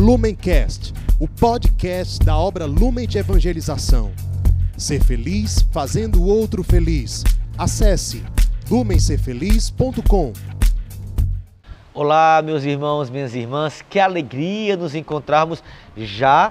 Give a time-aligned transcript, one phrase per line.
[0.00, 4.12] Lumencast, o podcast da obra Lumen de Evangelização.
[4.74, 7.22] Ser feliz fazendo o outro feliz.
[7.58, 8.24] Acesse
[8.70, 10.32] lumencerfeliz.com.
[11.92, 15.62] Olá, meus irmãos, minhas irmãs, que alegria nos encontrarmos
[15.94, 16.50] já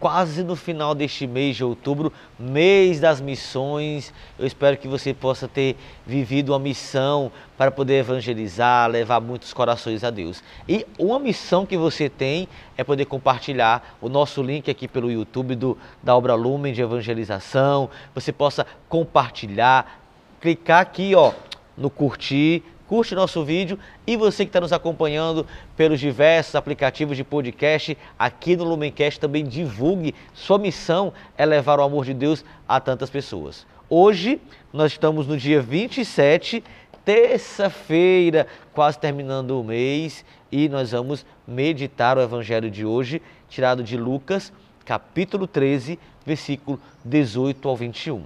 [0.00, 4.12] quase no final deste mês de outubro, mês das missões.
[4.38, 5.76] Eu espero que você possa ter
[6.06, 10.42] vivido uma missão para poder evangelizar, levar muitos corações a Deus.
[10.66, 12.48] E uma missão que você tem
[12.78, 17.90] é poder compartilhar o nosso link aqui pelo YouTube do, da obra Lumen de Evangelização.
[18.14, 20.00] Você possa compartilhar,
[20.40, 21.34] clicar aqui ó,
[21.76, 27.22] no curtir, curte nosso vídeo e você que está nos acompanhando pelos diversos aplicativos de
[27.22, 30.12] podcast aqui no Lumencast também divulgue.
[30.34, 33.64] Sua missão é levar o amor de Deus a tantas pessoas.
[33.88, 34.40] Hoje
[34.72, 36.64] nós estamos no dia 27,
[37.04, 43.96] terça-feira, quase terminando o mês, e nós vamos meditar o evangelho de hoje, tirado de
[43.96, 44.52] Lucas,
[44.84, 45.96] capítulo 13,
[46.26, 48.24] versículo 18 ao 21.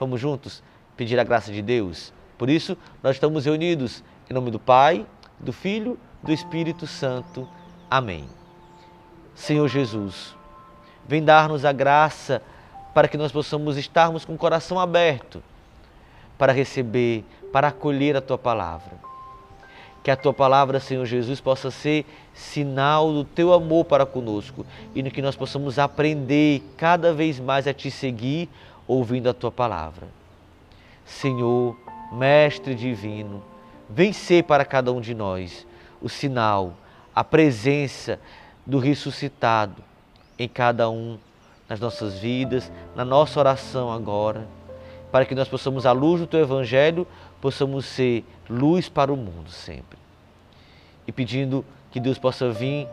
[0.00, 0.62] Vamos juntos
[0.96, 2.15] pedir a graça de Deus?
[2.38, 5.06] Por isso, nós estamos reunidos em nome do Pai,
[5.38, 7.48] do Filho, do Espírito Santo.
[7.90, 8.28] Amém.
[9.34, 10.34] Senhor Jesus,
[11.06, 12.42] vem dar-nos a graça
[12.94, 15.42] para que nós possamos estarmos com o coração aberto
[16.38, 18.92] para receber, para acolher a tua palavra.
[20.02, 24.64] Que a tua palavra, Senhor Jesus, possa ser sinal do teu amor para conosco
[24.94, 28.48] e no que nós possamos aprender cada vez mais a te seguir
[28.86, 30.08] ouvindo a tua palavra.
[31.04, 31.76] Senhor,
[32.12, 33.42] Mestre divino,
[33.88, 35.66] vem ser para cada um de nós
[36.00, 36.74] o sinal,
[37.14, 38.20] a presença
[38.64, 39.82] do ressuscitado
[40.38, 41.18] em cada um
[41.68, 44.46] nas nossas vidas, na nossa oração agora,
[45.10, 47.06] para que nós possamos, à luz do teu evangelho,
[47.40, 49.98] possamos ser luz para o mundo sempre.
[51.06, 52.86] E pedindo que Deus possa vir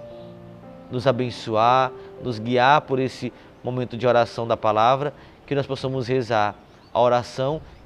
[0.89, 1.91] nos abençoar,
[2.23, 5.13] nos guiar por esse momento de oração da palavra,
[5.45, 6.55] que nós possamos rezar
[6.93, 7.61] a oração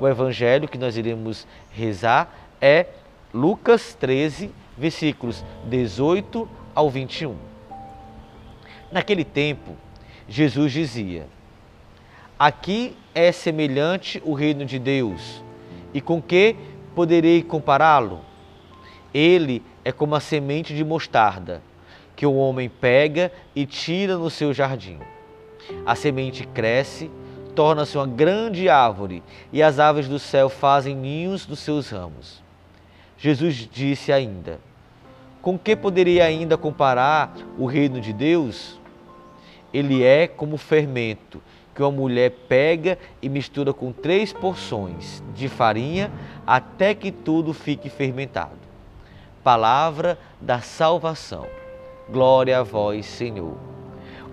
[0.00, 2.86] o evangelho que nós iremos rezar é
[3.32, 7.36] Lucas 13, versículos 18 ao 21.
[8.90, 9.76] Naquele tempo,
[10.26, 11.26] Jesus dizia:
[12.38, 15.44] Aqui é semelhante o reino de Deus,
[15.92, 16.56] e com que
[16.94, 18.20] poderei compará-lo?
[19.12, 21.62] Ele é como a semente de mostarda,
[22.16, 24.98] que o homem pega e tira no seu jardim.
[25.84, 27.10] A semente cresce,
[27.50, 29.22] torna-se uma grande árvore,
[29.52, 32.42] e as aves do céu fazem ninhos dos seus ramos.
[33.18, 34.58] Jesus disse ainda:
[35.42, 38.78] Com que poderia ainda comparar o reino de Deus?
[39.72, 41.40] Ele é como fermento
[41.74, 46.10] que uma mulher pega e mistura com três porções de farinha
[46.46, 48.58] até que tudo fique fermentado.
[49.42, 51.46] Palavra da salvação.
[52.10, 53.56] Glória a vós, Senhor.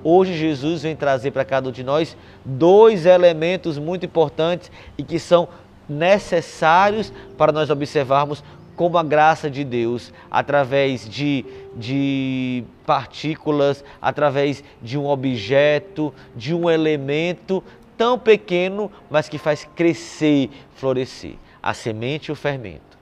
[0.10, 5.20] Hoje Jesus vem trazer para cada um de nós dois elementos muito importantes e que
[5.20, 5.50] são
[5.90, 8.42] necessários para nós observarmos
[8.74, 11.44] como a graça de Deus, através de,
[11.76, 17.62] de partículas, através de um objeto, de um elemento
[17.98, 22.98] tão pequeno, mas que faz crescer, florescer a semente e o fermento.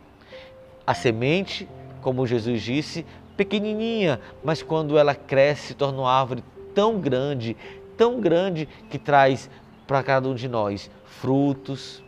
[0.88, 1.70] A semente,
[2.02, 3.06] como Jesus disse,
[3.38, 6.44] pequenininha, mas quando ela cresce, se torna uma árvore
[6.76, 7.58] tão grande,
[7.98, 9.50] tão grande que traz
[9.88, 12.04] para cada um de nós frutos,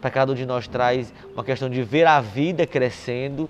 [0.00, 3.48] para cada um de nós traz uma questão de ver a vida crescendo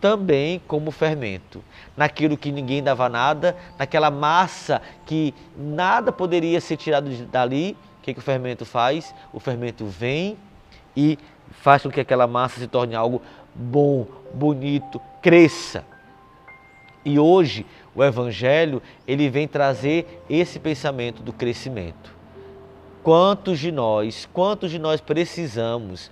[0.00, 1.62] também como fermento.
[1.96, 8.14] Naquilo que ninguém dava nada, naquela massa que nada poderia ser tirado dali, o que,
[8.14, 9.14] que o fermento faz?
[9.32, 10.36] O fermento vem
[10.96, 11.18] e
[11.50, 13.20] faz com que aquela massa se torne algo
[13.54, 15.84] bom, bonito, cresça.
[17.06, 17.64] E hoje
[17.94, 22.12] o evangelho, ele vem trazer esse pensamento do crescimento.
[23.00, 26.10] Quantos de nós, quantos de nós precisamos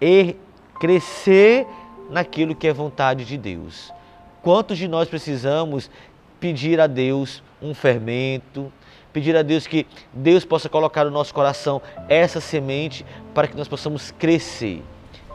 [0.00, 0.36] er,
[0.78, 1.66] crescer
[2.08, 3.92] naquilo que é vontade de Deus?
[4.40, 5.90] Quantos de nós precisamos
[6.38, 8.72] pedir a Deus um fermento,
[9.12, 9.84] pedir a Deus que
[10.14, 13.04] Deus possa colocar no nosso coração essa semente
[13.34, 14.80] para que nós possamos crescer,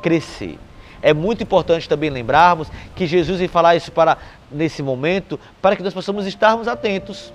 [0.01, 0.57] crescer.
[1.01, 4.17] É muito importante também lembrarmos que Jesus vai falar isso para
[4.51, 7.33] nesse momento para que nós possamos estarmos atentos.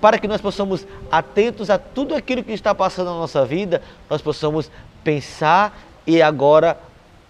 [0.00, 3.80] para que nós possamos, atentos a tudo aquilo que está passando na nossa vida,
[4.10, 4.68] nós possamos
[5.04, 6.76] pensar e agora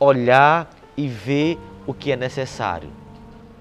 [0.01, 2.89] olhar e ver o que é necessário.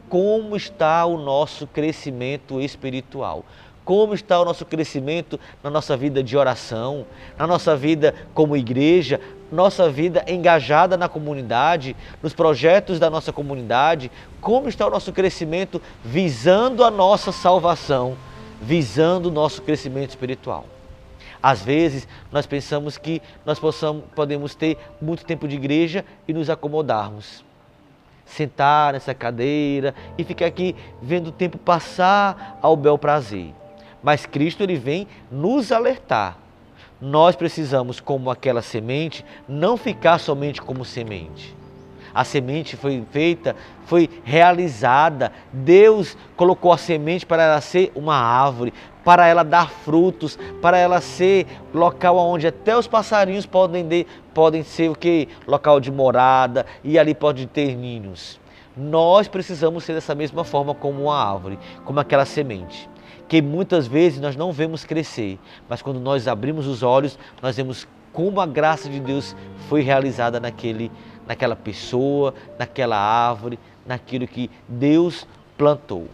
[0.07, 3.43] Como está o nosso crescimento espiritual?
[3.83, 7.05] Como está o nosso crescimento na nossa vida de oração,
[7.37, 9.19] na nossa vida como igreja,
[9.51, 14.11] nossa vida engajada na comunidade, nos projetos da nossa comunidade?
[14.39, 18.15] Como está o nosso crescimento visando a nossa salvação,
[18.61, 20.65] visando o nosso crescimento espiritual?
[21.41, 26.51] Às vezes nós pensamos que nós possamos, podemos ter muito tempo de igreja e nos
[26.51, 27.43] acomodarmos.
[28.27, 33.51] Sentar nessa cadeira e ficar aqui vendo o tempo passar ao bel prazer.
[34.03, 36.37] Mas Cristo ele vem nos alertar.
[36.99, 41.55] Nós precisamos, como aquela semente, não ficar somente como semente.
[42.13, 43.55] A semente foi feita,
[43.85, 45.31] foi realizada.
[45.51, 51.01] Deus colocou a semente para ela ser uma árvore, para ela dar frutos, para ela
[51.01, 55.27] ser local onde até os passarinhos podem, de, podem ser o que?
[55.47, 58.39] Local de morada e ali pode ter ninhos.
[58.75, 62.90] Nós precisamos ser dessa mesma forma como uma árvore, como aquela semente
[63.31, 65.39] que muitas vezes nós não vemos crescer,
[65.69, 69.33] mas quando nós abrimos os olhos, nós vemos como a graça de Deus
[69.69, 70.91] foi realizada naquele,
[71.25, 75.25] naquela pessoa, naquela árvore, naquilo que Deus
[75.57, 76.09] plantou.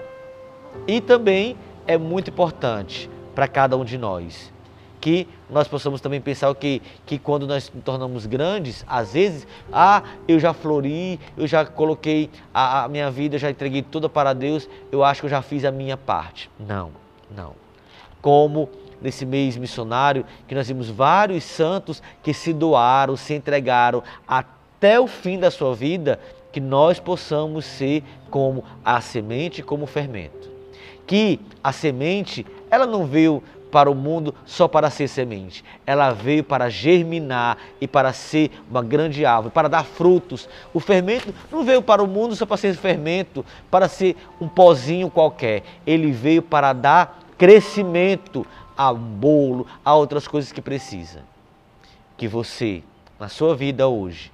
[0.87, 4.53] E também é muito importante para cada um de nós
[5.01, 10.03] que nós possamos também pensar que, que quando nós nos tornamos grandes, às vezes, ah,
[10.27, 14.69] eu já flori, eu já coloquei a, a minha vida, já entreguei toda para Deus,
[14.91, 16.47] eu acho que eu já fiz a minha parte.
[16.59, 17.53] Não não.
[18.21, 18.69] Como
[19.01, 25.07] nesse mês missionário, que nós vimos vários santos que se doaram, se entregaram até o
[25.07, 26.19] fim da sua vida,
[26.51, 30.49] que nós possamos ser como a semente, como o fermento.
[31.05, 35.63] Que a semente, ela não veio para o mundo só para ser semente.
[35.85, 40.47] Ela veio para germinar e para ser uma grande árvore, para dar frutos.
[40.73, 45.09] O fermento não veio para o mundo só para ser fermento, para ser um pozinho
[45.09, 45.63] qualquer.
[45.85, 48.45] Ele veio para dar crescimento
[48.77, 51.23] a bolo, a outras coisas que precisa.
[52.15, 52.83] Que você,
[53.19, 54.31] na sua vida hoje,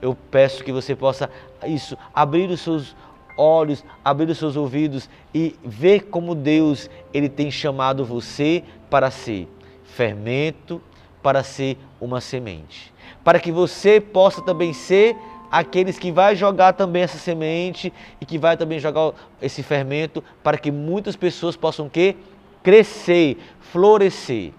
[0.00, 1.30] eu peço que você possa
[1.66, 2.94] isso, abrir os seus
[3.36, 9.48] olhos, abrir os seus ouvidos e ver como Deus ele tem chamado você para ser
[9.84, 10.80] fermento,
[11.22, 12.92] para ser uma semente.
[13.22, 15.16] Para que você possa também ser
[15.50, 20.58] aqueles que vai jogar também essa semente e que vai também jogar esse fermento para
[20.58, 22.16] que muitas pessoas possam que
[22.62, 24.52] crescer, florescer.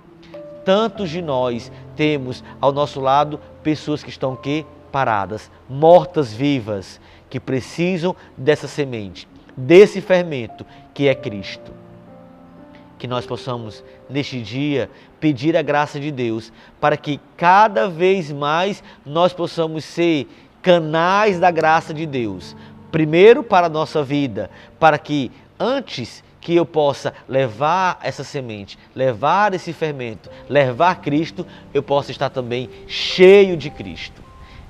[0.64, 7.38] Tantos de nós temos ao nosso lado pessoas que estão que paradas, mortas vivas, que
[7.38, 9.28] precisam dessa semente,
[9.58, 11.74] desse fermento que é Cristo.
[12.98, 14.90] Que nós possamos, neste dia,
[15.20, 16.50] pedir a graça de Deus
[16.80, 20.30] para que cada vez mais nós possamos ser
[20.62, 22.56] canais da graça de Deus.
[22.90, 24.50] Primeiro para a nossa vida,
[24.80, 31.84] para que antes que eu possa levar essa semente, levar esse fermento, levar Cristo, eu
[31.84, 34.24] possa estar também cheio de Cristo.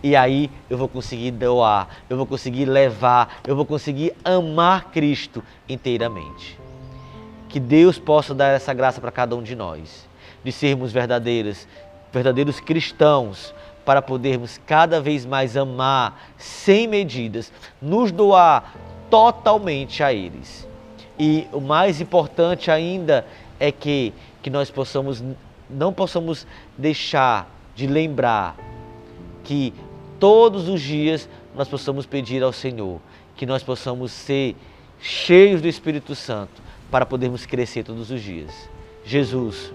[0.05, 5.43] E aí eu vou conseguir doar, eu vou conseguir levar, eu vou conseguir amar Cristo
[5.67, 6.59] inteiramente.
[7.49, 10.07] Que Deus possa dar essa graça para cada um de nós,
[10.43, 11.67] de sermos verdadeiros,
[12.13, 13.51] verdadeiros cristãos,
[13.83, 17.51] para podermos cada vez mais amar sem medidas,
[17.81, 18.75] nos doar
[19.09, 20.67] totalmente a eles.
[21.17, 23.25] E o mais importante ainda
[23.59, 24.13] é que,
[24.43, 25.23] que nós possamos,
[25.67, 26.45] não possamos
[26.77, 28.55] deixar de lembrar
[29.45, 29.73] que
[30.19, 32.99] todos os dias nós possamos pedir ao Senhor
[33.35, 34.55] que nós possamos ser
[34.99, 38.69] cheios do Espírito Santo para podermos crescer todos os dias.
[39.03, 39.73] Jesus,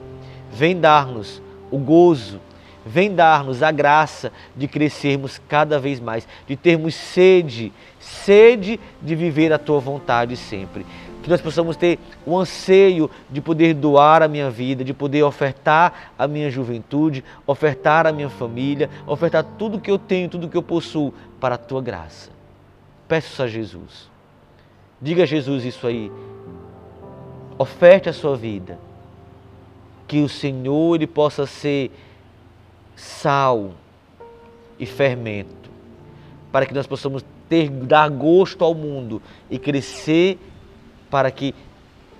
[0.51, 2.41] vem dar-nos o gozo,
[2.85, 9.53] vem dar-nos a graça de crescermos cada vez mais, de termos sede, sede de viver
[9.53, 10.87] a tua vontade sempre
[11.23, 16.13] que nós possamos ter o anseio de poder doar a minha vida, de poder ofertar
[16.19, 20.63] a minha juventude, ofertar a minha família, ofertar tudo que eu tenho, tudo que eu
[20.63, 22.31] possuo para a tua graça.
[23.07, 24.09] Peço a Jesus.
[25.01, 26.11] Diga a Jesus isso aí.
[27.59, 28.79] Oferte a sua vida.
[30.07, 31.91] Que o Senhor ele possa ser
[32.97, 33.73] sal
[34.79, 35.71] e fermento,
[36.51, 40.39] para que nós possamos ter dar gosto ao mundo e crescer
[41.11, 41.55] para que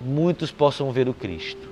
[0.01, 1.69] muitos possam ver o Cristo?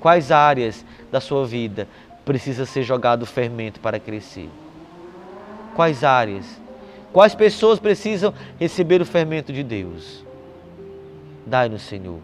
[0.00, 1.88] Quais áreas da sua vida
[2.24, 4.48] precisa ser jogado fermento para crescer?
[5.74, 6.60] Quais áreas?
[7.12, 10.24] Quais pessoas precisam receber o fermento de Deus?
[11.46, 12.20] Dai-nos, Senhor.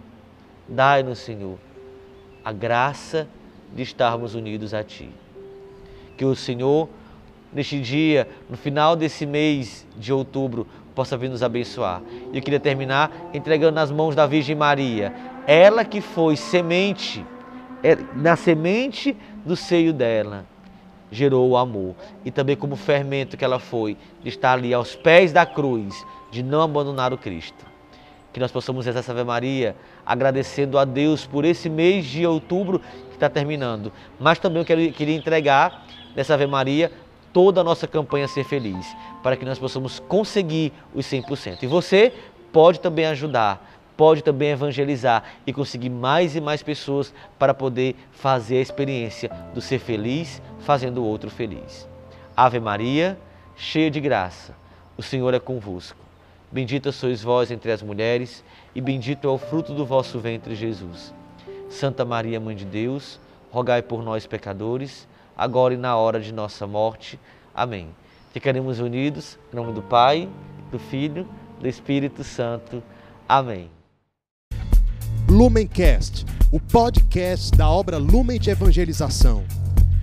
[0.69, 1.59] Dai-nos, Senhor.
[2.45, 3.27] a graça
[3.75, 5.11] de estarmos unidos a Ti.
[6.17, 6.89] Que o Senhor,
[7.53, 12.03] neste dia, no final desse mês de outubro, possa vir nos abençoar.
[12.33, 15.13] E eu queria terminar entregando nas mãos da Virgem Maria,
[15.47, 17.25] ela que foi semente,
[17.83, 20.47] é, na semente do seio dela,
[21.11, 21.95] gerou o amor.
[22.25, 26.43] E também como fermento que ela foi, de estar ali aos pés da cruz, de
[26.43, 27.67] não abandonar o Cristo.
[28.33, 32.81] Que nós possamos rezar essa Ave Maria, agradecendo a Deus por esse mês de outubro
[33.11, 33.93] que está terminando.
[34.19, 35.87] Mas também eu queria entregar
[36.17, 36.91] nessa Ave Maria
[37.35, 41.65] toda a nossa campanha Ser Feliz, para que nós possamos conseguir os 100%.
[41.65, 42.13] E você
[42.53, 48.59] pode também ajudar, pode também evangelizar e conseguir mais e mais pessoas para poder fazer
[48.59, 51.89] a experiência do ser feliz fazendo o outro feliz.
[52.37, 53.19] Ave Maria,
[53.57, 54.55] cheia de graça,
[54.97, 55.99] o Senhor é convosco.
[56.53, 58.45] Bendita sois vós entre as mulheres,
[58.77, 61.13] e bendito é o fruto do vosso ventre, Jesus.
[61.69, 63.19] Santa Maria, Mãe de Deus,
[63.51, 67.19] rogai por nós, pecadores, agora e na hora de nossa morte.
[67.55, 67.89] Amém.
[68.33, 70.29] Ficaremos unidos em nome do Pai,
[70.71, 71.29] do Filho,
[71.61, 72.83] do Espírito Santo.
[73.29, 73.71] Amém.
[75.29, 79.45] Lumencast, o podcast da obra Lumen de Evangelização.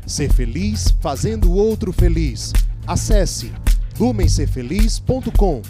[0.05, 2.51] Ser feliz fazendo o outro feliz.
[2.87, 3.51] Acesse
[3.99, 5.61] lumencerfeliz.com.